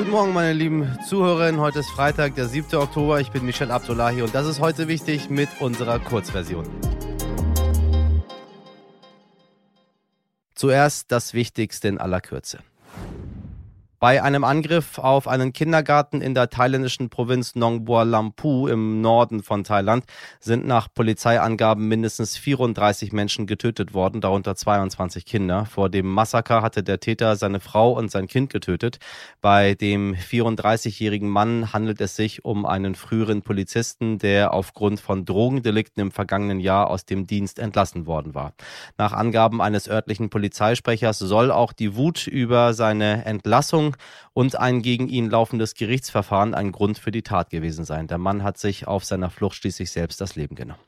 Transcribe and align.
Guten 0.00 0.12
Morgen, 0.12 0.32
meine 0.32 0.54
lieben 0.54 0.96
Zuhörerinnen. 1.06 1.60
Heute 1.60 1.80
ist 1.80 1.90
Freitag, 1.90 2.34
der 2.34 2.48
7. 2.48 2.74
Oktober. 2.78 3.20
Ich 3.20 3.32
bin 3.32 3.44
Michel 3.44 3.70
Abdullahi 3.70 4.22
und 4.22 4.34
das 4.34 4.46
ist 4.46 4.58
heute 4.58 4.88
wichtig 4.88 5.28
mit 5.28 5.50
unserer 5.60 5.98
Kurzversion. 5.98 6.64
Zuerst 10.54 11.12
das 11.12 11.34
Wichtigste 11.34 11.88
in 11.88 11.98
aller 11.98 12.22
Kürze. 12.22 12.60
Bei 14.00 14.22
einem 14.22 14.44
Angriff 14.44 14.98
auf 14.98 15.28
einen 15.28 15.52
Kindergarten 15.52 16.22
in 16.22 16.32
der 16.32 16.48
thailändischen 16.48 17.10
Provinz 17.10 17.54
Nong 17.54 17.84
Bua 17.84 18.04
Lampu 18.04 18.66
im 18.66 19.02
Norden 19.02 19.42
von 19.42 19.62
Thailand 19.62 20.04
sind 20.40 20.66
nach 20.66 20.88
Polizeiangaben 20.90 21.86
mindestens 21.86 22.38
34 22.38 23.12
Menschen 23.12 23.46
getötet 23.46 23.92
worden, 23.92 24.22
darunter 24.22 24.56
22 24.56 25.26
Kinder. 25.26 25.66
Vor 25.66 25.90
dem 25.90 26.06
Massaker 26.06 26.62
hatte 26.62 26.82
der 26.82 26.98
Täter 27.00 27.36
seine 27.36 27.60
Frau 27.60 27.92
und 27.92 28.10
sein 28.10 28.26
Kind 28.26 28.48
getötet. 28.48 29.00
Bei 29.42 29.74
dem 29.74 30.14
34-jährigen 30.14 31.28
Mann 31.28 31.74
handelt 31.74 32.00
es 32.00 32.16
sich 32.16 32.42
um 32.42 32.64
einen 32.64 32.94
früheren 32.94 33.42
Polizisten, 33.42 34.16
der 34.16 34.54
aufgrund 34.54 35.00
von 35.00 35.26
Drogendelikten 35.26 36.00
im 36.00 36.10
vergangenen 36.10 36.60
Jahr 36.60 36.88
aus 36.88 37.04
dem 37.04 37.26
Dienst 37.26 37.58
entlassen 37.58 38.06
worden 38.06 38.34
war. 38.34 38.54
Nach 38.96 39.12
Angaben 39.12 39.60
eines 39.60 39.88
örtlichen 39.88 40.30
Polizeisprechers 40.30 41.18
soll 41.18 41.50
auch 41.50 41.74
die 41.74 41.96
Wut 41.96 42.26
über 42.26 42.72
seine 42.72 43.26
Entlassung 43.26 43.89
und 44.32 44.56
ein 44.56 44.82
gegen 44.82 45.08
ihn 45.08 45.30
laufendes 45.30 45.74
Gerichtsverfahren 45.74 46.54
ein 46.54 46.72
Grund 46.72 46.98
für 46.98 47.10
die 47.10 47.22
Tat 47.22 47.50
gewesen 47.50 47.84
sein. 47.84 48.06
Der 48.06 48.18
Mann 48.18 48.42
hat 48.42 48.58
sich 48.58 48.86
auf 48.86 49.04
seiner 49.04 49.30
Flucht 49.30 49.56
schließlich 49.56 49.90
selbst 49.90 50.20
das 50.20 50.36
Leben 50.36 50.54
genommen. 50.54 50.80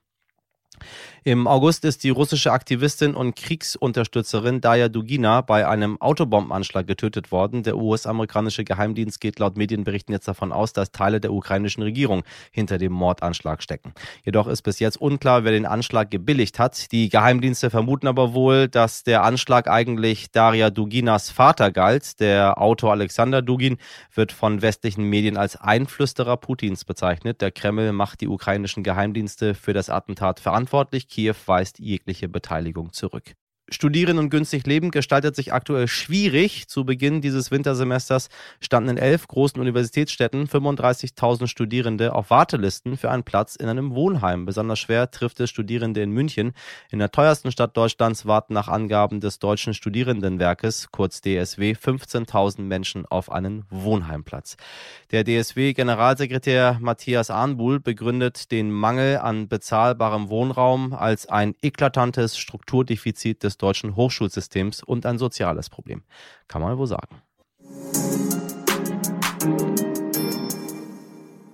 Im 1.24 1.46
August 1.46 1.84
ist 1.84 2.02
die 2.02 2.10
russische 2.10 2.50
Aktivistin 2.50 3.14
und 3.14 3.36
Kriegsunterstützerin 3.36 4.60
Daya 4.60 4.88
Dugina 4.88 5.40
bei 5.40 5.68
einem 5.68 6.00
Autobombenanschlag 6.00 6.84
getötet 6.84 7.30
worden. 7.30 7.62
Der 7.62 7.76
US-amerikanische 7.76 8.64
Geheimdienst 8.64 9.20
geht 9.20 9.38
laut 9.38 9.56
Medienberichten 9.56 10.12
jetzt 10.12 10.26
davon 10.26 10.50
aus, 10.50 10.72
dass 10.72 10.90
Teile 10.90 11.20
der 11.20 11.32
ukrainischen 11.32 11.84
Regierung 11.84 12.24
hinter 12.50 12.76
dem 12.76 12.92
Mordanschlag 12.92 13.62
stecken. 13.62 13.94
Jedoch 14.24 14.48
ist 14.48 14.62
bis 14.62 14.80
jetzt 14.80 15.00
unklar, 15.00 15.44
wer 15.44 15.52
den 15.52 15.64
Anschlag 15.64 16.10
gebilligt 16.10 16.58
hat. 16.58 16.90
Die 16.90 17.08
Geheimdienste 17.08 17.70
vermuten 17.70 18.08
aber 18.08 18.34
wohl, 18.34 18.66
dass 18.66 19.04
der 19.04 19.22
Anschlag 19.22 19.68
eigentlich 19.68 20.32
Daria 20.32 20.70
Duginas 20.70 21.30
Vater 21.30 21.70
galt. 21.70 22.18
Der 22.18 22.60
Autor 22.60 22.90
Alexander 22.90 23.42
Dugin 23.42 23.78
wird 24.12 24.32
von 24.32 24.60
westlichen 24.60 25.04
Medien 25.04 25.36
als 25.36 25.54
Einflüsterer 25.54 26.36
Putins 26.36 26.84
bezeichnet. 26.84 27.40
Der 27.42 27.52
Kreml 27.52 27.92
macht 27.92 28.22
die 28.22 28.28
ukrainischen 28.28 28.82
Geheimdienste 28.82 29.54
für 29.54 29.72
das 29.72 29.88
Attentat 29.88 30.40
verantwortlich. 30.40 31.06
Kiew 31.12 31.34
weist 31.44 31.78
jegliche 31.78 32.26
Beteiligung 32.26 32.94
zurück. 32.94 33.34
Studieren 33.72 34.18
und 34.18 34.28
günstig 34.28 34.66
leben 34.66 34.90
gestaltet 34.90 35.34
sich 35.34 35.54
aktuell 35.54 35.88
schwierig. 35.88 36.68
Zu 36.68 36.84
Beginn 36.84 37.22
dieses 37.22 37.50
Wintersemesters 37.50 38.28
standen 38.60 38.90
in 38.90 38.96
elf 38.98 39.26
großen 39.26 39.58
Universitätsstädten 39.58 40.46
35.000 40.46 41.46
Studierende 41.46 42.14
auf 42.14 42.28
Wartelisten 42.28 42.98
für 42.98 43.10
einen 43.10 43.22
Platz 43.22 43.56
in 43.56 43.68
einem 43.68 43.94
Wohnheim. 43.94 44.44
Besonders 44.44 44.78
schwer 44.78 45.10
trifft 45.10 45.40
es 45.40 45.48
Studierende 45.48 46.02
in 46.02 46.10
München. 46.10 46.52
In 46.90 46.98
der 46.98 47.10
teuersten 47.10 47.50
Stadt 47.50 47.74
Deutschlands 47.74 48.26
warten 48.26 48.52
nach 48.52 48.68
Angaben 48.68 49.20
des 49.20 49.38
Deutschen 49.38 49.72
Studierendenwerkes, 49.72 50.88
kurz 50.92 51.22
DSW, 51.22 51.72
15.000 51.72 52.60
Menschen 52.60 53.06
auf 53.06 53.32
einen 53.32 53.64
Wohnheimplatz. 53.70 54.58
Der 55.12 55.24
DSW-Generalsekretär 55.24 56.76
Matthias 56.78 57.30
Arnbuhl 57.30 57.80
begründet 57.80 58.52
den 58.52 58.70
Mangel 58.70 59.16
an 59.16 59.48
bezahlbarem 59.48 60.28
Wohnraum 60.28 60.92
als 60.92 61.26
ein 61.26 61.54
eklatantes 61.62 62.36
Strukturdefizit 62.36 63.42
des 63.42 63.56
deutschen 63.62 63.96
Hochschulsystems 63.96 64.82
und 64.82 65.06
ein 65.06 65.18
soziales 65.18 65.70
Problem. 65.70 66.02
Kann 66.48 66.62
man 66.62 66.76
wohl 66.78 66.86
sagen. 66.86 67.22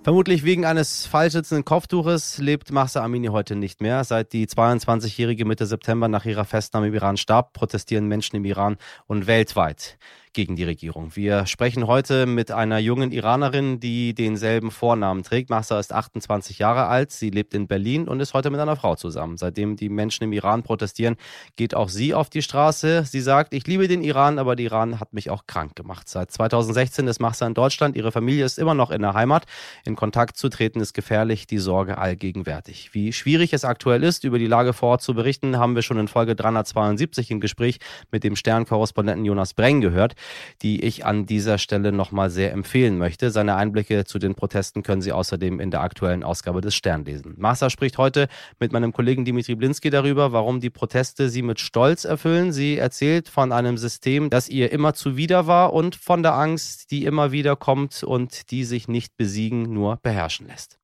Vermutlich 0.08 0.42
wegen 0.42 0.64
eines 0.64 1.04
falsch 1.04 1.34
sitzenden 1.34 1.66
Kopftuches 1.66 2.38
lebt 2.38 2.72
Mahsa 2.72 3.04
Amini 3.04 3.26
heute 3.26 3.56
nicht 3.56 3.82
mehr. 3.82 4.04
Seit 4.04 4.32
die 4.32 4.46
22-Jährige 4.46 5.44
Mitte 5.44 5.66
September 5.66 6.08
nach 6.08 6.24
ihrer 6.24 6.46
Festnahme 6.46 6.86
im 6.86 6.94
Iran 6.94 7.18
starb, 7.18 7.52
protestieren 7.52 8.06
Menschen 8.06 8.36
im 8.36 8.46
Iran 8.46 8.78
und 9.06 9.26
weltweit 9.26 9.98
gegen 10.32 10.56
die 10.56 10.64
Regierung. 10.64 11.14
Wir 11.14 11.46
sprechen 11.46 11.86
heute 11.86 12.26
mit 12.26 12.50
einer 12.50 12.78
jungen 12.78 13.12
Iranerin, 13.12 13.80
die 13.80 14.14
denselben 14.14 14.70
Vornamen 14.70 15.22
trägt. 15.22 15.50
Mahsa 15.50 15.78
ist 15.78 15.92
28 15.92 16.58
Jahre 16.58 16.86
alt, 16.86 17.12
sie 17.12 17.30
lebt 17.30 17.54
in 17.54 17.66
Berlin 17.66 18.08
und 18.08 18.20
ist 18.20 18.34
heute 18.34 18.50
mit 18.50 18.60
einer 18.60 18.76
Frau 18.76 18.94
zusammen. 18.96 19.36
Seitdem 19.36 19.76
die 19.76 19.88
Menschen 19.88 20.24
im 20.24 20.32
Iran 20.32 20.62
protestieren, 20.62 21.16
geht 21.56 21.74
auch 21.74 21.88
sie 21.88 22.14
auf 22.14 22.30
die 22.30 22.42
Straße. 22.42 23.04
Sie 23.04 23.20
sagt, 23.20 23.54
ich 23.54 23.66
liebe 23.66 23.88
den 23.88 24.02
Iran, 24.02 24.38
aber 24.38 24.56
der 24.56 24.66
Iran 24.66 25.00
hat 25.00 25.12
mich 25.12 25.30
auch 25.30 25.46
krank 25.46 25.74
gemacht. 25.76 26.08
Seit 26.08 26.30
2016 26.30 27.06
ist 27.06 27.20
Mahsa 27.20 27.46
in 27.46 27.54
Deutschland, 27.54 27.96
ihre 27.96 28.12
Familie 28.12 28.44
ist 28.44 28.58
immer 28.58 28.74
noch 28.74 28.90
in 28.90 29.02
der 29.02 29.14
Heimat. 29.14 29.46
In 29.84 29.96
Kontakt 29.96 30.36
zu 30.36 30.48
treten 30.48 30.80
ist 30.80 30.92
gefährlich, 30.92 31.46
die 31.46 31.58
Sorge 31.58 31.98
allgegenwärtig. 31.98 32.90
Wie 32.92 33.12
schwierig 33.12 33.52
es 33.52 33.64
aktuell 33.64 34.02
ist, 34.02 34.24
über 34.24 34.38
die 34.38 34.46
Lage 34.46 34.72
vor 34.72 34.90
Ort 34.90 35.02
zu 35.02 35.14
berichten, 35.14 35.58
haben 35.58 35.74
wir 35.74 35.82
schon 35.82 35.98
in 35.98 36.08
Folge 36.08 36.34
372 36.34 37.30
im 37.30 37.40
Gespräch 37.40 37.78
mit 38.12 38.24
dem 38.24 38.36
Sternkorrespondenten 38.36 39.24
Jonas 39.24 39.54
Breng 39.54 39.80
gehört 39.80 40.14
die 40.62 40.84
ich 40.84 41.04
an 41.04 41.26
dieser 41.26 41.58
Stelle 41.58 41.92
nochmal 41.92 42.30
sehr 42.30 42.52
empfehlen 42.52 42.98
möchte. 42.98 43.30
Seine 43.30 43.56
Einblicke 43.56 44.04
zu 44.04 44.18
den 44.18 44.34
Protesten 44.34 44.82
können 44.82 45.02
Sie 45.02 45.12
außerdem 45.12 45.60
in 45.60 45.70
der 45.70 45.80
aktuellen 45.80 46.24
Ausgabe 46.24 46.60
des 46.60 46.74
Stern 46.74 47.04
lesen. 47.04 47.34
Massa 47.36 47.70
spricht 47.70 47.98
heute 47.98 48.28
mit 48.58 48.72
meinem 48.72 48.92
Kollegen 48.92 49.24
Dimitri 49.24 49.54
Blinski 49.54 49.90
darüber, 49.90 50.32
warum 50.32 50.60
die 50.60 50.70
Proteste 50.70 51.28
sie 51.28 51.42
mit 51.42 51.60
Stolz 51.60 52.04
erfüllen. 52.04 52.52
Sie 52.52 52.76
erzählt 52.76 53.28
von 53.28 53.52
einem 53.52 53.76
System, 53.78 54.30
das 54.30 54.48
ihr 54.48 54.72
immer 54.72 54.94
zuwider 54.94 55.46
war 55.46 55.72
und 55.72 55.96
von 55.96 56.22
der 56.22 56.34
Angst, 56.34 56.90
die 56.90 57.04
immer 57.04 57.32
wieder 57.32 57.56
kommt 57.56 58.02
und 58.02 58.50
die 58.50 58.64
sich 58.64 58.88
nicht 58.88 59.16
besiegen, 59.16 59.62
nur 59.72 59.98
beherrschen 60.02 60.46
lässt. 60.46 60.78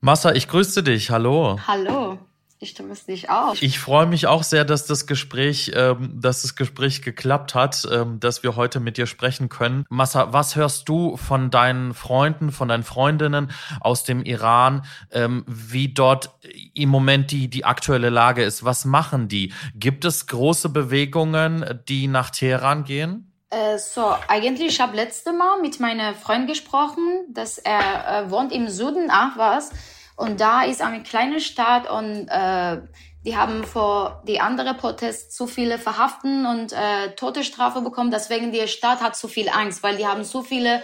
Massa, 0.00 0.32
ich 0.32 0.48
grüße 0.48 0.82
dich. 0.82 1.10
Hallo. 1.10 1.58
Hallo. 1.66 2.18
Ich 2.64 2.70
stimme 2.70 2.94
es 2.94 3.06
nicht 3.06 3.28
auf. 3.28 3.60
Ich 3.60 3.78
freue 3.78 4.06
mich 4.06 4.26
auch 4.26 4.42
sehr, 4.42 4.64
dass 4.64 4.86
das 4.86 5.06
Gespräch, 5.06 5.72
ähm, 5.74 6.18
dass 6.18 6.40
das 6.40 6.56
Gespräch 6.56 7.02
geklappt 7.02 7.54
hat, 7.54 7.86
ähm, 7.92 8.20
dass 8.20 8.42
wir 8.42 8.56
heute 8.56 8.80
mit 8.80 8.96
dir 8.96 9.06
sprechen 9.06 9.50
können. 9.50 9.84
Massa, 9.90 10.32
was 10.32 10.56
hörst 10.56 10.88
du 10.88 11.18
von 11.18 11.50
deinen 11.50 11.92
Freunden, 11.92 12.52
von 12.52 12.68
deinen 12.68 12.82
Freundinnen 12.82 13.50
aus 13.80 14.04
dem 14.04 14.22
Iran, 14.22 14.86
ähm, 15.12 15.44
wie 15.46 15.92
dort 15.92 16.30
im 16.72 16.88
Moment 16.88 17.32
die, 17.32 17.48
die 17.48 17.66
aktuelle 17.66 18.08
Lage 18.08 18.42
ist? 18.42 18.64
Was 18.64 18.86
machen 18.86 19.28
die? 19.28 19.52
Gibt 19.74 20.06
es 20.06 20.26
große 20.26 20.70
Bewegungen, 20.70 21.82
die 21.86 22.06
nach 22.06 22.30
Teheran 22.30 22.84
gehen? 22.84 23.30
Äh, 23.50 23.76
so, 23.76 24.14
eigentlich, 24.26 24.68
ich 24.68 24.80
habe 24.80 24.96
letzte 24.96 25.34
Mal 25.34 25.60
mit 25.60 25.80
meinem 25.80 26.14
Freund 26.14 26.48
gesprochen, 26.48 27.26
dass 27.28 27.58
er 27.58 28.24
äh, 28.24 28.30
wohnt 28.30 28.52
im 28.52 28.70
Süden 28.70 29.10
Ahwas. 29.10 29.70
Und 30.16 30.40
da 30.40 30.62
ist 30.62 30.80
eine 30.80 31.02
kleine 31.02 31.40
Stadt 31.40 31.90
und 31.90 32.28
äh, 32.28 32.80
die 33.24 33.36
haben 33.36 33.64
vor 33.64 34.22
die 34.28 34.40
andere 34.40 34.74
Protest 34.74 35.34
zu 35.34 35.46
viele 35.46 35.78
Verhaften 35.78 36.46
und 36.46 36.72
äh, 36.72 37.14
Todesstrafe 37.16 37.80
bekommen. 37.80 38.10
Deswegen 38.10 38.52
die 38.52 38.68
Stadt 38.68 39.00
hat 39.00 39.16
zu 39.16 39.28
viel 39.28 39.48
Angst, 39.48 39.82
weil 39.82 39.96
die 39.96 40.06
haben 40.06 40.24
zu 40.24 40.42
viele 40.42 40.82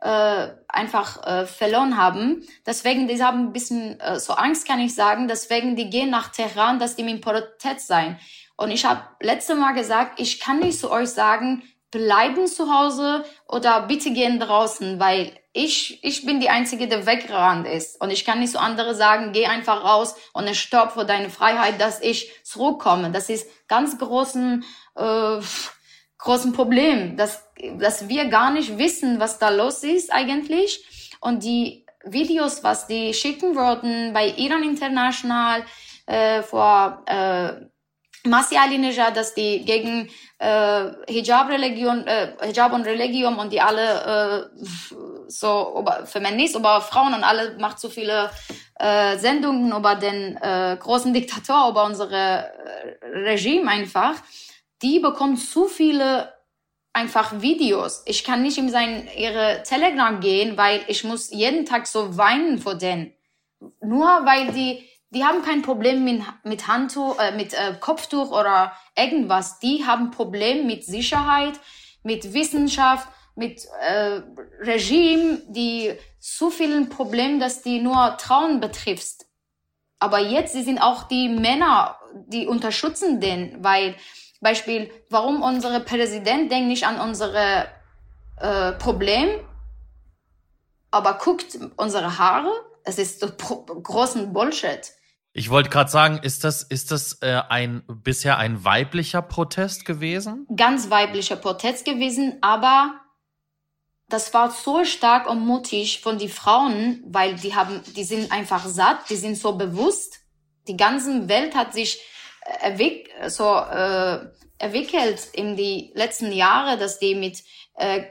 äh, 0.00 0.48
einfach 0.68 1.24
äh, 1.24 1.46
verloren 1.46 1.96
haben. 1.96 2.42
Deswegen 2.66 3.08
die 3.08 3.22
haben 3.22 3.48
ein 3.48 3.52
bisschen 3.52 4.00
äh, 4.00 4.18
so 4.18 4.32
Angst, 4.32 4.66
kann 4.66 4.80
ich 4.80 4.94
sagen. 4.94 5.28
Deswegen 5.28 5.76
die 5.76 5.90
gehen 5.90 6.10
nach 6.10 6.30
Teheran, 6.30 6.78
dass 6.78 6.96
die 6.96 7.08
im 7.08 7.20
Protest 7.20 7.86
sein. 7.86 8.18
Und 8.56 8.70
ich 8.70 8.84
habe 8.84 9.02
letzte 9.20 9.54
Mal 9.54 9.72
gesagt, 9.72 10.18
ich 10.18 10.40
kann 10.40 10.60
nicht 10.60 10.78
zu 10.78 10.90
euch 10.90 11.10
sagen, 11.10 11.62
bleiben 11.90 12.46
zu 12.46 12.72
Hause 12.72 13.24
oder 13.46 13.82
bitte 13.82 14.12
gehen 14.12 14.40
draußen, 14.40 14.98
weil 14.98 15.32
ich, 15.52 16.02
ich 16.02 16.24
bin 16.24 16.40
die 16.40 16.48
Einzige, 16.48 16.88
der 16.88 17.06
weggerannt 17.06 17.66
ist. 17.66 18.00
Und 18.00 18.10
ich 18.10 18.24
kann 18.24 18.40
nicht 18.40 18.52
so 18.52 18.58
andere 18.58 18.94
sagen, 18.94 19.32
geh 19.32 19.46
einfach 19.46 19.84
raus 19.84 20.14
und 20.32 20.48
stopp 20.56 20.92
für 20.92 21.04
deine 21.04 21.28
Freiheit, 21.28 21.80
dass 21.80 22.00
ich 22.00 22.30
zurückkomme. 22.42 23.10
Das 23.10 23.28
ist 23.28 23.48
ganz 23.68 23.98
großen, 23.98 24.64
äh, 24.96 25.40
großen 26.18 26.52
Problem, 26.52 27.16
dass, 27.16 27.44
dass 27.78 28.08
wir 28.08 28.26
gar 28.26 28.50
nicht 28.50 28.78
wissen, 28.78 29.20
was 29.20 29.38
da 29.38 29.50
los 29.50 29.82
ist 29.82 30.12
eigentlich. 30.12 30.86
Und 31.20 31.44
die 31.44 31.84
Videos, 32.04 32.64
was 32.64 32.86
die 32.86 33.12
schicken 33.12 33.54
würden 33.54 34.12
bei 34.12 34.28
Iran 34.28 34.62
International 34.62 35.64
äh, 36.06 36.42
vor 36.42 37.02
äh, 37.06 37.52
Masi 38.24 38.56
Alinejad, 38.56 39.16
dass 39.16 39.34
die 39.34 39.64
gegen 39.64 40.08
äh, 40.38 40.90
Hijab-Religion, 41.08 42.06
äh, 42.06 42.36
Hijab 42.40 42.72
und 42.72 42.86
Religion 42.86 43.36
und 43.36 43.52
die 43.52 43.60
alle 43.60 44.50
äh, 44.52 44.62
so 45.32 45.76
über 45.78 46.06
Feminist, 46.06 46.56
über 46.56 46.80
Frauen 46.80 47.14
und 47.14 47.24
alle 47.24 47.56
macht 47.58 47.78
so 47.80 47.88
viele 47.88 48.30
äh, 48.78 49.18
Sendungen 49.18 49.72
über 49.72 49.94
den 49.94 50.36
äh, 50.36 50.76
großen 50.78 51.12
Diktator, 51.12 51.70
über 51.70 51.84
unsere 51.84 52.16
äh, 52.16 53.06
Regime 53.06 53.70
einfach. 53.70 54.14
Die 54.82 54.98
bekommen 54.98 55.36
zu 55.36 55.66
viele 55.66 56.32
einfach 56.92 57.40
Videos. 57.40 58.02
Ich 58.06 58.24
kann 58.24 58.42
nicht 58.42 58.58
in 58.58 58.68
sein 58.68 59.08
ihre 59.16 59.62
Telegram 59.62 60.20
gehen, 60.20 60.56
weil 60.56 60.82
ich 60.88 61.04
muss 61.04 61.30
jeden 61.30 61.64
Tag 61.64 61.86
so 61.86 62.16
weinen 62.16 62.58
vor 62.58 62.74
denen. 62.74 63.14
Nur 63.80 64.06
weil 64.24 64.52
die 64.52 64.86
die 65.14 65.24
haben 65.24 65.42
kein 65.42 65.60
Problem 65.60 66.04
mit, 66.04 66.22
mit 66.42 66.68
Handtuch, 66.68 67.18
äh, 67.18 67.32
mit 67.32 67.52
äh, 67.52 67.74
Kopftuch 67.78 68.30
oder 68.30 68.72
irgendwas. 68.96 69.58
Die 69.58 69.84
haben 69.84 70.10
Problem 70.10 70.66
mit 70.66 70.84
Sicherheit, 70.84 71.60
mit 72.02 72.32
Wissenschaft 72.32 73.06
mit 73.34 73.66
äh, 73.80 74.20
Regime, 74.60 75.40
die 75.48 75.94
so 76.18 76.50
vielen 76.50 76.88
Problemen, 76.88 77.40
dass 77.40 77.62
die 77.62 77.80
nur 77.80 78.16
Trauen 78.18 78.60
betrifft. 78.60 79.26
Aber 79.98 80.18
jetzt 80.18 80.52
sie 80.52 80.62
sind 80.62 80.78
auch 80.80 81.04
die 81.04 81.28
Männer, 81.28 81.96
die 82.26 82.46
unterstützen 82.46 83.20
den, 83.20 83.62
weil 83.62 83.94
Beispiel, 84.40 84.90
warum 85.08 85.40
unsere 85.40 85.80
Präsident 85.80 86.50
denkt 86.50 86.68
nicht 86.68 86.84
an 86.84 87.00
unsere 87.00 87.68
äh, 88.38 88.72
Problem, 88.72 89.28
aber 90.90 91.14
guckt 91.14 91.58
unsere 91.76 92.18
Haare, 92.18 92.52
es 92.84 92.98
ist 92.98 93.20
so 93.20 93.28
großen 93.28 94.32
Bullshit. 94.32 94.92
Ich 95.32 95.48
wollte 95.48 95.70
gerade 95.70 95.90
sagen, 95.90 96.18
ist 96.22 96.44
das, 96.44 96.62
ist 96.62 96.90
das 96.90 97.22
äh, 97.22 97.40
ein 97.48 97.84
bisher 97.86 98.36
ein 98.36 98.64
weiblicher 98.64 99.22
Protest 99.22 99.86
gewesen? 99.86 100.46
Ganz 100.54 100.90
weiblicher 100.90 101.36
Protest 101.36 101.86
gewesen, 101.86 102.36
aber 102.42 103.00
das 104.12 104.34
war 104.34 104.50
so 104.50 104.84
stark 104.84 105.28
und 105.28 105.40
mutig 105.40 106.00
von 106.00 106.18
die 106.18 106.28
Frauen, 106.28 107.02
weil 107.06 107.34
die 107.36 107.54
haben, 107.54 107.80
die 107.96 108.04
sind 108.04 108.30
einfach 108.30 108.66
satt, 108.66 109.08
die 109.08 109.16
sind 109.16 109.36
so 109.36 109.56
bewusst. 109.56 110.20
Die 110.68 110.76
ganze 110.76 111.28
Welt 111.28 111.54
hat 111.54 111.72
sich 111.72 112.00
äh, 112.44 112.70
erwick, 112.70 113.10
so 113.28 113.56
äh, 113.56 114.26
entwickelt 114.58 115.28
in 115.32 115.56
die 115.56 115.90
letzten 115.94 116.30
Jahre, 116.30 116.78
dass 116.78 116.98
die 116.98 117.14
mit 117.14 117.42
äh, 117.76 118.04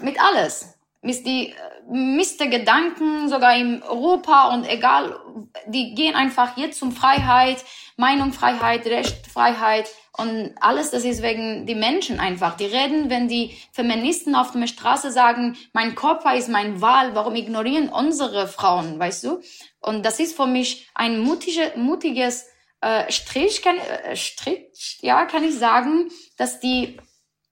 mit 0.00 0.20
alles 0.20 0.75
mit 1.06 1.24
die 1.24 1.54
Miste 1.88 2.48
Gedanken 2.48 3.28
sogar 3.28 3.56
in 3.56 3.82
Europa 3.82 4.52
und 4.52 4.68
egal, 4.68 5.18
die 5.66 5.94
gehen 5.94 6.16
einfach 6.16 6.56
jetzt 6.56 6.80
zum 6.80 6.90
Freiheit, 6.90 7.64
Meinungsfreiheit, 7.96 8.84
Rechtfreiheit 8.86 9.88
und 10.16 10.54
alles, 10.60 10.90
das 10.90 11.04
ist 11.04 11.22
wegen 11.22 11.64
die 11.64 11.76
Menschen 11.76 12.18
einfach. 12.18 12.56
Die 12.56 12.64
reden, 12.64 13.08
wenn 13.08 13.28
die 13.28 13.56
Feministen 13.72 14.34
auf 14.34 14.50
der 14.50 14.66
Straße 14.66 15.12
sagen, 15.12 15.56
mein 15.72 15.94
Körper 15.94 16.34
ist 16.34 16.48
mein 16.48 16.80
Wahl, 16.80 17.14
warum 17.14 17.36
ignorieren 17.36 17.88
unsere 17.88 18.48
Frauen, 18.48 18.98
weißt 18.98 19.24
du? 19.24 19.40
Und 19.78 20.04
das 20.04 20.18
ist 20.18 20.34
für 20.34 20.46
mich 20.46 20.88
ein 20.94 21.20
mutige, 21.20 21.72
mutiges 21.76 22.46
äh, 22.80 23.10
Strich, 23.12 23.62
kann, 23.62 23.76
äh, 23.78 24.16
Strich, 24.16 24.98
ja, 25.02 25.24
kann 25.26 25.44
ich 25.44 25.56
sagen, 25.56 26.10
dass 26.36 26.58
die 26.58 26.98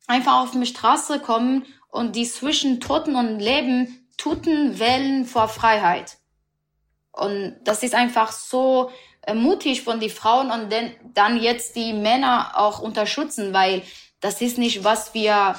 einfach 0.06 0.42
auf 0.42 0.50
die 0.50 0.66
Straße 0.66 1.20
kommen 1.20 1.64
und 1.94 2.16
die 2.16 2.26
zwischen 2.26 2.80
Toten 2.80 3.14
und 3.14 3.38
Leben 3.38 4.08
Tuten 4.16 4.80
wählen 4.80 5.26
vor 5.26 5.46
Freiheit. 5.46 6.16
Und 7.12 7.54
das 7.62 7.84
ist 7.84 7.94
einfach 7.94 8.32
so 8.32 8.90
äh, 9.22 9.34
mutig 9.34 9.82
von 9.82 10.00
die 10.00 10.10
Frauen 10.10 10.50
und 10.50 10.72
dann, 10.72 10.90
dann 11.14 11.40
jetzt 11.40 11.76
die 11.76 11.92
Männer 11.92 12.54
auch 12.56 12.80
unterstützen, 12.80 13.54
weil 13.54 13.82
das 14.18 14.40
ist 14.40 14.58
nicht, 14.58 14.82
was 14.82 15.14
wir 15.14 15.54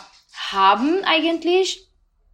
haben 0.50 1.06
eigentlich. 1.06 1.88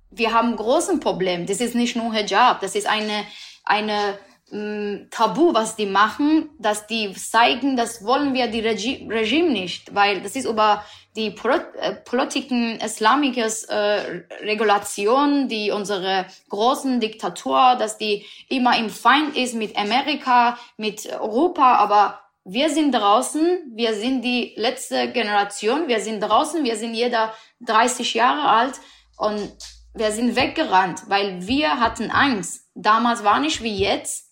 Wir 0.09 0.33
haben 0.33 0.49
ein 0.49 0.55
großes 0.55 0.99
Problem. 0.99 1.45
Das 1.45 1.61
ist 1.61 1.75
nicht 1.75 1.95
nur 1.95 2.11
Hijab. 2.11 2.59
Das 2.61 2.73
ist 2.73 2.87
eine, 2.87 3.23
eine 3.65 4.17
ähm, 4.51 5.07
Tabu, 5.11 5.53
was 5.53 5.75
die 5.75 5.85
machen, 5.85 6.49
dass 6.59 6.87
die 6.87 7.13
zeigen, 7.13 7.77
das 7.77 8.05
wollen 8.05 8.33
wir 8.33 8.47
die 8.47 8.59
Regi 8.59 9.07
Regime 9.09 9.49
nicht, 9.49 9.93
weil 9.95 10.21
das 10.21 10.35
ist 10.35 10.45
über 10.45 10.83
die 11.15 11.27
äh, 11.27 11.93
Politiken 12.05 12.79
islamikes 12.79 13.63
äh, 13.65 14.23
Regulation, 14.41 15.47
die 15.47 15.71
unsere 15.71 16.25
großen 16.49 16.99
Diktatur, 16.99 17.75
dass 17.77 17.97
die 17.97 18.25
immer 18.49 18.77
im 18.77 18.89
Feind 18.89 19.35
ist 19.35 19.55
mit 19.55 19.77
Amerika, 19.77 20.57
mit 20.77 21.05
Europa, 21.07 21.75
aber 21.75 22.19
wir 22.43 22.69
sind 22.69 22.93
draußen, 22.93 23.73
wir 23.75 23.93
sind 23.93 24.23
die 24.23 24.53
letzte 24.55 25.11
Generation, 25.11 25.87
wir 25.87 25.99
sind 25.99 26.21
draußen, 26.21 26.63
wir 26.63 26.75
sind 26.75 26.93
jeder 26.93 27.33
30 27.61 28.13
Jahre 28.15 28.47
alt 28.47 28.79
und 29.17 29.51
wir 29.93 30.11
sind 30.11 30.35
weggerannt, 30.35 31.03
weil 31.07 31.45
wir 31.45 31.79
hatten 31.79 32.09
Angst. 32.09 32.67
Damals 32.73 33.23
war 33.23 33.39
nicht 33.39 33.61
wie 33.61 33.77
jetzt 33.77 34.30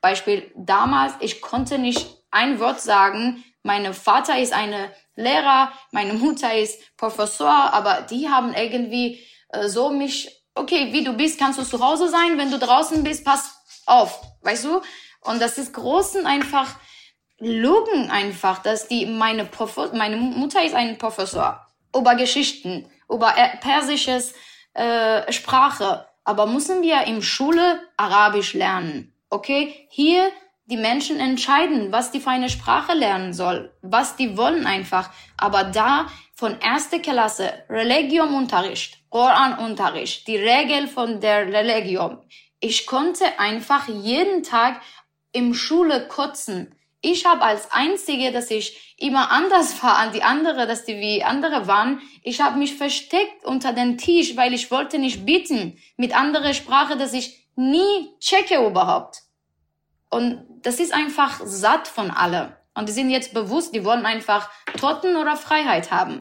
Beispiel 0.00 0.50
damals, 0.56 1.14
ich 1.20 1.40
konnte 1.40 1.78
nicht 1.78 2.06
ein 2.30 2.60
Wort 2.60 2.80
sagen. 2.80 3.44
Mein 3.62 3.92
Vater 3.94 4.38
ist 4.38 4.52
eine 4.52 4.92
Lehrer, 5.16 5.72
meine 5.90 6.14
Mutter 6.14 6.54
ist 6.56 6.96
Professor, 6.96 7.50
aber 7.50 8.02
die 8.02 8.28
haben 8.28 8.54
irgendwie 8.54 9.20
äh, 9.50 9.68
so 9.68 9.90
mich, 9.90 10.30
okay, 10.54 10.92
wie 10.92 11.04
du 11.04 11.12
bist, 11.14 11.38
kannst 11.38 11.58
du 11.58 11.64
zu 11.64 11.80
Hause 11.80 12.08
sein, 12.08 12.38
wenn 12.38 12.50
du 12.50 12.58
draußen 12.58 13.02
bist, 13.02 13.24
pass 13.24 13.58
auf, 13.86 14.20
weißt 14.42 14.64
du? 14.64 14.80
Und 15.22 15.40
das 15.40 15.58
ist 15.58 15.72
großen 15.72 16.26
einfach 16.26 16.76
Lügen 17.38 18.10
einfach, 18.10 18.62
dass 18.62 18.88
die 18.88 19.06
meine 19.06 19.44
Prof 19.44 19.92
meine 19.92 20.16
Mutter 20.16 20.64
ist 20.64 20.74
ein 20.74 20.98
Professor 20.98 21.66
über 21.96 22.14
Geschichten, 22.14 22.90
über 23.08 23.32
persisches 23.60 24.34
äh, 24.74 25.32
Sprache, 25.32 26.06
aber 26.24 26.46
müssen 26.46 26.82
wir 26.82 27.04
im 27.04 27.22
Schule 27.22 27.80
Arabisch 27.96 28.54
lernen? 28.54 29.14
Okay, 29.30 29.86
hier 29.90 30.30
die 30.66 30.76
Menschen 30.76 31.18
entscheiden, 31.20 31.92
was 31.92 32.10
die 32.10 32.20
für 32.20 32.30
eine 32.30 32.50
Sprache 32.50 32.92
lernen 32.92 33.32
soll, 33.32 33.74
was 33.82 34.16
die 34.16 34.36
wollen 34.36 34.66
einfach. 34.66 35.10
Aber 35.36 35.64
da 35.64 36.06
von 36.34 36.58
erster 36.60 36.98
Klasse 36.98 37.52
Religionunterricht, 37.68 38.98
Koranunterricht, 39.10 40.26
die 40.28 40.36
Regel 40.36 40.86
von 40.86 41.20
der 41.20 41.46
Religion. 41.46 42.18
Ich 42.60 42.86
konnte 42.86 43.38
einfach 43.38 43.88
jeden 43.88 44.42
Tag 44.42 44.80
im 45.32 45.54
Schule 45.54 46.06
kotzen. 46.08 46.74
Ich 47.00 47.24
habe 47.24 47.42
als 47.42 47.70
einzige, 47.70 48.32
dass 48.32 48.50
ich 48.50 48.96
immer 48.98 49.30
anders 49.30 49.82
war 49.82 49.98
an 49.98 50.12
die 50.12 50.22
andere, 50.22 50.66
dass 50.66 50.84
die 50.84 51.00
wie 51.00 51.22
andere 51.22 51.66
waren. 51.66 52.00
Ich 52.22 52.40
habe 52.40 52.58
mich 52.58 52.74
versteckt 52.74 53.44
unter 53.44 53.72
den 53.72 53.98
Tisch, 53.98 54.36
weil 54.36 54.52
ich 54.52 54.70
wollte 54.70 54.98
nicht 54.98 55.24
bieten 55.24 55.78
mit 55.96 56.14
anderer 56.16 56.54
Sprache, 56.54 56.96
dass 56.96 57.12
ich 57.12 57.47
nie 57.58 58.16
checke 58.20 58.64
überhaupt. 58.64 59.22
Und 60.10 60.46
das 60.62 60.80
ist 60.80 60.94
einfach 60.94 61.40
satt 61.44 61.88
von 61.88 62.10
alle. 62.10 62.56
Und 62.74 62.88
die 62.88 62.92
sind 62.92 63.10
jetzt 63.10 63.34
bewusst, 63.34 63.74
die 63.74 63.84
wollen 63.84 64.06
einfach 64.06 64.48
Toten 64.78 65.16
oder 65.16 65.36
Freiheit 65.36 65.90
haben. 65.90 66.20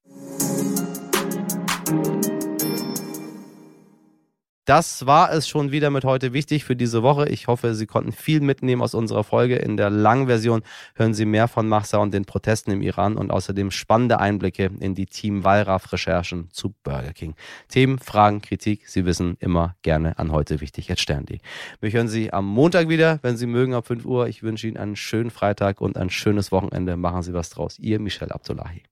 Das 4.67 5.05
war 5.05 5.31
es 5.31 5.47
schon 5.47 5.71
wieder 5.71 5.89
mit 5.91 6.03
heute 6.03 6.33
wichtig 6.33 6.65
für 6.65 6.75
diese 6.75 7.01
Woche. 7.01 7.29
Ich 7.29 7.47
hoffe, 7.47 7.73
Sie 7.73 7.85
konnten 7.85 8.11
viel 8.11 8.41
mitnehmen 8.41 8.81
aus 8.81 8.95
unserer 8.95 9.23
Folge. 9.23 9.55
In 9.55 9.77
der 9.77 9.89
langen 9.89 10.27
Version 10.27 10.61
hören 10.95 11.13
Sie 11.13 11.23
mehr 11.23 11.47
von 11.47 11.69
Mahsa 11.69 11.99
und 11.99 12.13
den 12.13 12.25
Protesten 12.25 12.71
im 12.71 12.81
Iran 12.81 13.15
und 13.15 13.31
außerdem 13.31 13.71
spannende 13.71 14.19
Einblicke 14.19 14.69
in 14.81 14.93
die 14.93 15.05
Team 15.05 15.45
Wallraff-Recherchen 15.45 16.49
zu 16.51 16.75
Burger 16.83 17.13
King. 17.13 17.35
Themen, 17.69 17.97
Fragen, 17.97 18.42
Kritik, 18.42 18.89
Sie 18.89 19.06
wissen 19.06 19.37
immer 19.39 19.77
gerne 19.83 20.19
an 20.19 20.33
heute 20.33 20.59
wichtig 20.59 20.92
at 20.92 20.99
stern.de. 20.99 21.37
Mich 21.80 21.94
hören 21.94 22.09
Sie 22.09 22.33
am 22.33 22.45
Montag 22.45 22.89
wieder, 22.89 23.19
wenn 23.21 23.37
Sie 23.37 23.47
mögen, 23.47 23.73
ab 23.73 23.87
5 23.87 24.03
Uhr. 24.03 24.27
Ich 24.27 24.44
wünsche 24.44 24.68
Ihnen 24.68 24.75
einen 24.75 24.97
schönen 24.97 25.31
Freitag 25.31 25.80
und 25.80 25.95
ein 25.95 26.09
schönes 26.09 26.51
Wochenende. 26.51 26.97
Machen 26.97 27.21
Sie 27.21 27.33
was 27.33 27.51
draus. 27.51 27.80
Ihr 27.80 28.01
Michel 28.01 28.33
Abdullahi. 28.33 28.83